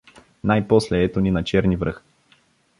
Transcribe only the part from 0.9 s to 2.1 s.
ето ни на Черни връх.